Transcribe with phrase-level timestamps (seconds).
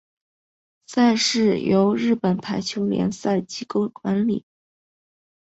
[0.87, 4.43] 赛事由日本排球联赛机构管理。